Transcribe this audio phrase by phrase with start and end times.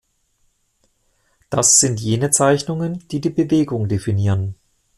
[1.51, 4.55] Das sind jene Zeichnungen, die die Bewegung definieren.